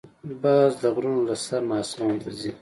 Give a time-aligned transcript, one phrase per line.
[0.43, 2.51] باز د غرونو له سر نه آسمان ته ځي